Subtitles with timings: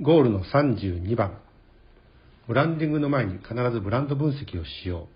[0.00, 1.38] ゴールの32番。
[2.48, 5.06] ブランディングの前に必ずブランド分析をしよ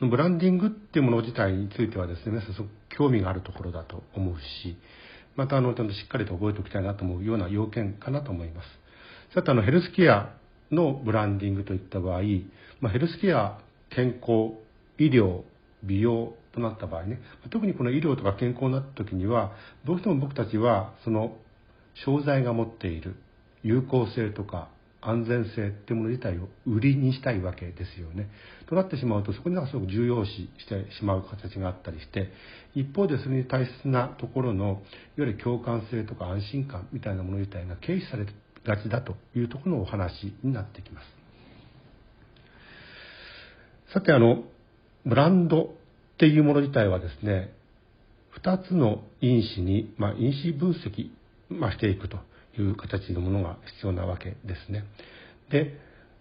[0.00, 0.08] う。
[0.08, 4.78] ブランディングっていうもの自体についてはですね、皆さんすごく興味があるところだと思うし、
[5.36, 8.66] またあの、ちゃんとしっかりと覚えておきたいなと思うような要件かなと思います。
[9.34, 10.34] さてあの、ヘルスケア
[10.70, 12.22] のブランディングといった場合、
[12.80, 13.58] まあ、ヘルスケア、
[13.90, 14.54] 健康、
[14.98, 15.42] 医療、
[15.84, 19.52] 美容となった場合ね、特にこの医療とか健康になった時には、
[19.84, 21.36] どうしても僕たちはその
[21.92, 23.16] 商材が持っている
[23.66, 24.68] 有効性とか
[25.00, 28.28] 安全性っていうもの自体を売りにしたいわけですよね。
[28.68, 32.30] となってしまうとそこになんかすごく重要視してしまう形があったりして
[32.74, 34.78] 一方でそれに大切なところのいわ
[35.18, 38.26] ゆる共感性とか安心感みたいなもの自体が軽視され
[38.64, 41.06] がちだというところのお話になってきます。
[43.92, 44.44] さてあの
[45.04, 45.66] ブランドっ
[46.18, 47.52] ていうもの自体はですね
[48.42, 51.10] 2つの因子に、まあ、因子分析、
[51.48, 52.18] まあ、していくと
[52.62, 54.84] いう形のものが必要なわけですね。
[55.50, 55.78] で、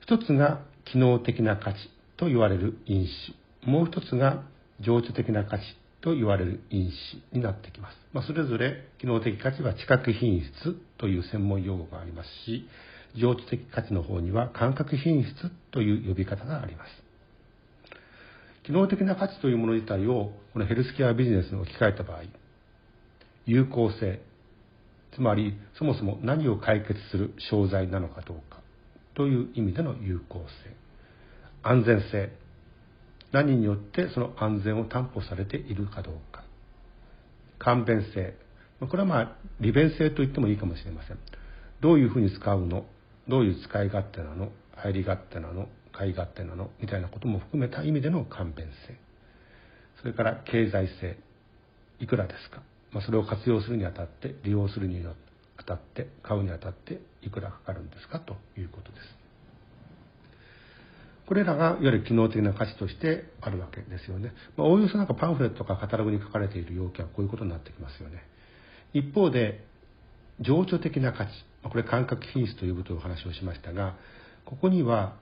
[0.00, 1.78] 一つが機能的な価値
[2.16, 4.42] と言われる因子、もう一つが
[4.80, 5.62] 情緒的な価値
[6.00, 7.96] と言われる因子になってきます。
[8.12, 12.68] まあ、それぞれ機能的価値は知覚品質という専門用語がありますし、
[13.16, 17.06] 情緒的価値の方には感覚品質という呼び方があります。
[18.64, 22.22] 機能的な価値というもの自体をこのヘルスケアビジネスに置き換えた場合、
[23.46, 24.20] 有効性、
[25.16, 28.60] つまりそもそも何を解決する商材なのかどうか
[29.14, 30.76] という意味での有効性。
[31.62, 32.30] 安全性。
[33.32, 36.44] 何によってその安全を担保されているかどうか。
[37.58, 38.36] 簡便性。
[38.78, 41.18] これはまあ利便性と言ってもいいかもしれません。
[41.80, 42.84] どういうふうに使うの？
[43.26, 44.52] どういう使い勝手なの？
[44.76, 45.68] 入り勝手なの？
[45.92, 46.70] 買い勝手なの？
[46.78, 48.98] みたいなことも含めた意味での簡便性。
[50.00, 51.18] それから経済性。
[51.98, 52.62] いくらですか？
[52.96, 59.02] まあ、それを活用するにあたって利用するにあたって買うにあたっていくらかかるんですかということです。
[61.26, 68.22] これらがいわゆる機能的な価値としてあるわけですよね、まあ、おおよそなんかパンフレットとかカタログに書かれている要件はこういうことになってきますよね。
[68.94, 69.62] 一方で
[70.40, 71.30] 情緒的な価値。
[71.68, 73.96] これ感覚品質というというお話をしましたが
[74.46, 75.16] ここには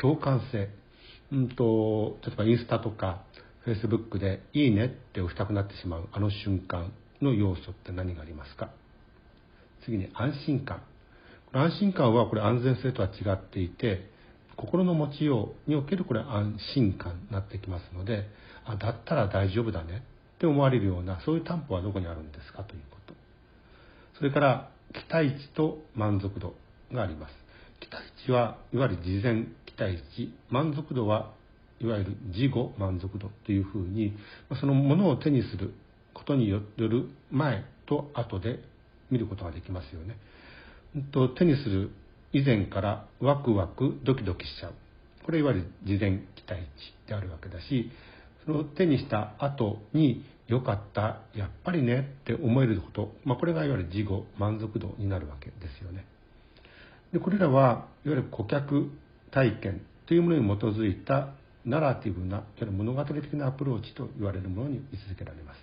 [0.00, 0.70] 共感性。
[1.32, 3.24] うんと例えばインスタとか
[3.66, 6.92] Facebook で「いいね」って押したくなってしまうあの瞬間
[7.22, 8.70] の要素って何がありますか？
[9.84, 10.82] 次に安心感。
[11.52, 14.10] 安心感はこれ安全性とは違っていて
[14.56, 18.28] 心の持ちようにおけるこれ安心感になってきますので
[18.64, 20.02] あだったら大丈夫だね
[20.36, 23.14] って思われるようなそういう担保はどこにあるんですかということ。
[24.18, 26.54] それから期待値と満足度
[26.92, 27.34] があります。
[27.80, 30.32] 期待値はいわゆる事前期待値。
[30.50, 31.32] 満足度は
[31.80, 34.16] いわゆる自己満足度っていうふうに
[34.60, 35.74] そのものを手にする
[36.12, 38.60] ことによる前と後で
[39.10, 40.16] 見ることができますよね。
[41.12, 41.90] と手にする
[42.32, 44.74] 以前からワクワクドキドキしちゃう
[45.24, 46.62] これいわゆる事前期待
[47.06, 47.90] 値であるわけだし
[48.44, 54.08] その手にした後に良かったやっぱりねって思えること、まあ、これがいわゆる自己
[54.38, 56.04] 満足度になるわけですよね。
[57.12, 58.90] でこれらはいわゆる顧客
[59.30, 61.30] 体験というものに基づいた
[61.64, 65.58] ナラティブな、物語的なアプローチと言われるものに位置づけられます。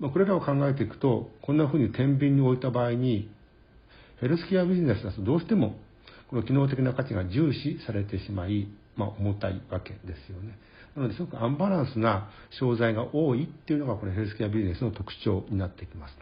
[0.00, 3.30] まあ、これらを考えていくと、こんなふうに天秤に置いた場合に、
[4.20, 5.76] ヘルスケアビジネスだとどうしても、
[6.28, 10.58] この機能的な価値が重視されてしまい、まあ、重たいわけですよね。
[10.96, 16.16] なので、すごくアンバランスな商材が多いっていうのが、これヘルスケアビジネスの特徴になってきます。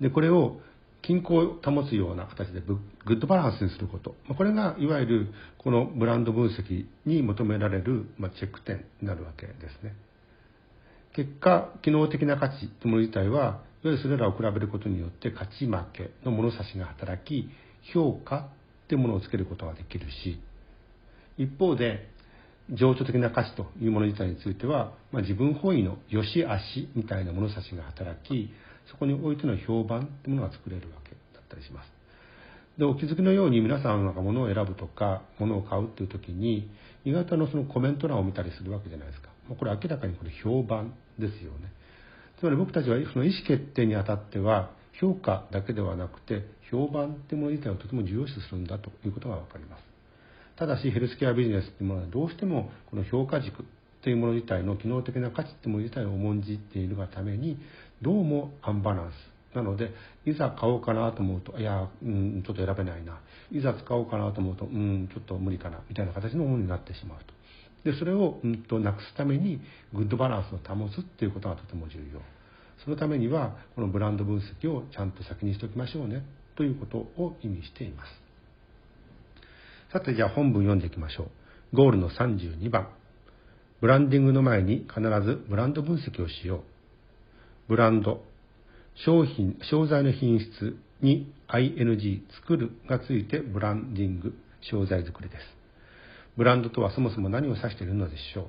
[0.00, 0.60] で、これを
[1.02, 4.14] 均衡を保つような形でグッドバランスにすること。
[4.36, 8.06] これがいわゆるこのブランド分析に求められる
[8.38, 9.94] チェック点になるわけですね。
[11.14, 17.50] 結果、機能的な価値というもの自体は、いわゆるそれらを比べることによって勝ち負けの物差しが働き、
[17.92, 18.48] 評価
[18.84, 20.40] っていうものをつけることができるし、
[21.36, 22.08] 一方で、
[22.70, 28.50] 情緒的な価値というもの自体については、まあ、自分本位の良し悪しみたいな物差しが働き、
[28.90, 31.92] そこにおいての評判というものが作れるわけだったりします。
[32.78, 36.70] で、お気づきのように皆さんが物を選ぶとか、物を買うっていう時に、
[37.04, 39.28] 意外とのそのコメント欄を見たりするわけじゃないですか。
[39.48, 41.72] もうこれ明らかにこれ評判ですよね。
[42.38, 44.70] つまり僕たちはその意思決定にあたっては、
[45.00, 49.82] 評価だけではなくて、評判ってもの自体をとても重要視するんだということがわかります。
[50.56, 53.64] ただし、ヘルスケアビジネスっていうものはどうしてもこの評価軸
[54.02, 57.58] というもの自体の機能的な価値っていうもの自体を重んじているがために、
[58.02, 59.54] どうもアンバランス。
[59.54, 59.92] なので、
[60.24, 63.20] いざ買おうかなと思うと、いや、うん、ちょっと選べないな。
[63.52, 65.80] いざ使おうかなと思うと、うん、ちょっと無理かな。
[65.88, 67.18] みたいな形のものになってしまう
[67.84, 67.90] と。
[67.90, 69.60] で、それを、うんと、なくすために、
[69.92, 72.20] グッドバランスを保つっていうことがとても重要。
[72.84, 76.24] そのためには、このブランド分析をちゃんと先にしておきましょうね。
[76.56, 78.08] ということを意味しています。
[79.92, 81.24] さてじゃあ本文読んでいきましょ
[81.72, 81.76] う。
[81.76, 82.88] ゴールの32番。
[83.80, 86.71] ブランディングの前に必ずブランド分析をしよう。
[87.68, 88.22] ブランド、
[89.04, 95.42] 商品、商材の品質に ing 作るがついてブランディング、商材作りです。
[96.36, 98.48] ブランドとはそもそも何を指しているのでしょう。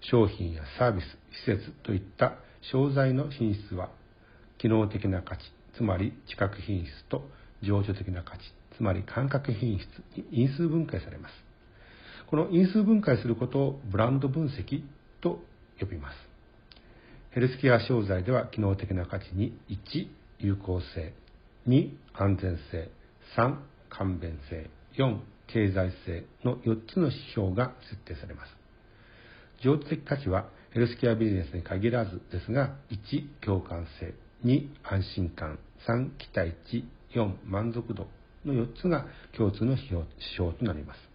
[0.00, 1.04] 商品やサービス、
[1.46, 2.34] 施設といった
[2.72, 3.90] 商材の品質は
[4.58, 5.42] 機能的な価値、
[5.76, 7.22] つまり知覚品質と
[7.62, 8.40] 情緒的な価値、
[8.76, 11.32] つまり感覚品質に因数分解されます。
[12.26, 14.82] この因数分解することをブランド分析
[15.20, 15.40] と
[15.78, 16.33] 呼びます。
[17.34, 20.06] ヘルスケア商材では機能的な価値に1、
[20.38, 21.12] 有効性、
[21.66, 22.88] 2、安全性、
[23.36, 23.56] 3、
[23.90, 28.50] 簡便性、4、経済性の4つの指標が設定されます。
[29.64, 34.14] 情緒的価値はヘルスケアビジネスに限らずですが、1、共感性、
[34.44, 35.58] 2、安心感、
[35.88, 36.84] 3、期待値、
[37.18, 38.06] 4、満足度
[38.44, 39.06] の4つが
[39.36, 41.13] 共通の指標となります。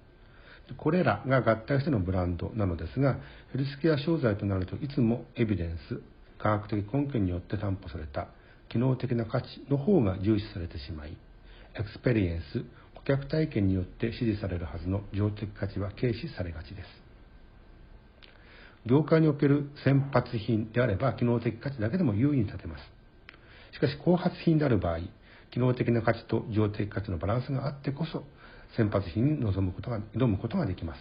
[0.75, 3.17] これらが合体してのブランドなのですが、
[3.51, 6.01] ヘルスケア商材となるといつもエビデンス、
[6.37, 8.27] 科学的根拠によって担保された
[8.69, 11.17] 機能的な価値の方が重視されてしまい、
[11.75, 12.63] エクスペリエンス、
[12.95, 16.87] 顧客体験によって支持されるはずの情緒的価値は軽視されがちです。
[18.85, 22.81] 業界における先発品であれば機能的価値だけでも優位に立てます。
[23.73, 24.99] しかし後発品である場合、
[25.51, 28.23] 機能的な価値と情的価値のバランスがあってこそ、
[28.77, 30.99] 先発品に臨むことが、挑むことができます。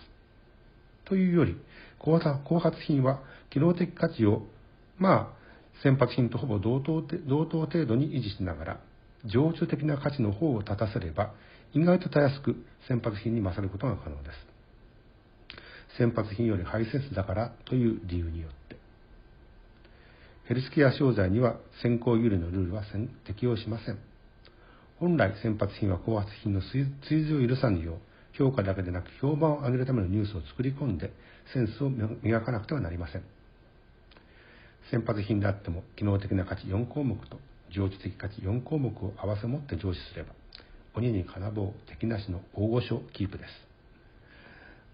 [1.05, 1.57] というより、
[1.99, 3.21] 後発品は
[3.51, 4.43] 機能的価値を、
[4.99, 5.39] まあ、
[5.83, 8.81] 先発品とほぼ同等同等程度に維持しながら、
[9.25, 11.33] 情緒的な価値の方を立たせれば、
[11.73, 12.57] 意外とたやすく
[12.89, 14.37] 先発品に勝ることが可能です。
[15.99, 18.77] 先発品よりハイセンスだからという理由によって。
[20.45, 22.83] ヘルスケア商材には先行有利のルールは
[23.27, 23.99] 適用しません。
[25.01, 26.85] 本来先発品は後発品の追
[27.25, 27.97] 随を許さぬよう、
[28.37, 31.13] 評価だけでなく評判を上げるためのニュースを作り込んで、
[31.55, 33.23] センスを磨かなくてはなりません。
[34.91, 37.39] 先発品であっても、機能的な価値4項目と
[37.71, 40.33] 情緒的価値4項目を併せ持って上司すれば、
[40.95, 43.51] 鬼に金棒、敵なしの大御所キープです。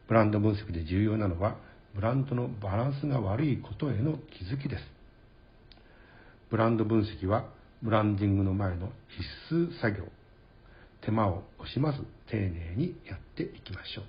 [0.09, 1.57] ブランド分析で重要なのは、
[1.95, 4.83] ブランドのバランスが悪いことへの気づきです。
[6.51, 7.47] ブランド分析は、
[7.85, 8.91] ブランディングの前の
[9.49, 10.05] 必須作業。
[11.03, 11.99] 手間を惜しまず
[12.31, 14.05] 丁寧にやっていきましょう。